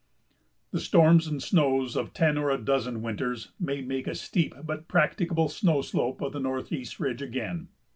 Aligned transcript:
The 0.71 0.79
storms 0.79 1.27
and 1.27 1.43
snows 1.43 1.95
of 1.95 2.11
ten 2.11 2.35
or 2.35 2.49
a 2.49 2.57
dozen 2.57 3.03
winters 3.03 3.51
may 3.59 3.81
make 3.83 4.07
a 4.07 4.15
"steep 4.15 4.55
but 4.63 4.87
practicable 4.87 5.47
snow 5.47 5.83
slope" 5.83 6.21
of 6.21 6.33
the 6.33 6.39
Northeast 6.39 6.99
Ridge 6.99 7.21
again. 7.21 7.67